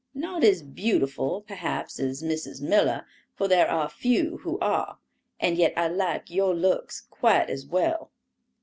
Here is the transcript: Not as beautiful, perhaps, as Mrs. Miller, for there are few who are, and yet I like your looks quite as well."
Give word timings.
Not 0.15 0.43
as 0.43 0.63
beautiful, 0.63 1.41
perhaps, 1.41 1.99
as 1.99 2.23
Mrs. 2.23 2.59
Miller, 2.59 3.05
for 3.35 3.47
there 3.47 3.69
are 3.69 3.87
few 3.87 4.37
who 4.37 4.57
are, 4.57 4.97
and 5.39 5.57
yet 5.59 5.73
I 5.77 5.89
like 5.89 6.31
your 6.31 6.55
looks 6.55 7.01
quite 7.11 7.51
as 7.51 7.67
well." 7.67 8.09